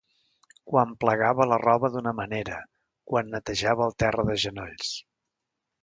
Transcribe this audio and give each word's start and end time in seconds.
Quan 0.71 0.95
plegava 1.05 1.47
la 1.51 1.59
roba 1.65 1.91
d’una 1.97 2.15
manera, 2.21 2.57
quan 3.13 3.31
netejava 3.37 3.87
el 3.91 3.97
terra 4.05 4.31
de 4.33 4.41
genolls. 4.49 4.97